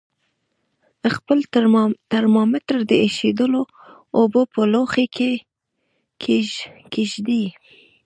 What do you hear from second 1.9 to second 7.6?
ترمامتر د ایشېدلو اوبو په لوښي کې کیږدئ.